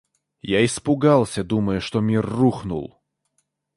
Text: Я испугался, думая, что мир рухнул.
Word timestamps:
Я 0.41 0.65
испугался, 0.65 1.43
думая, 1.43 1.79
что 1.79 1.99
мир 1.99 2.25
рухнул. 2.25 3.03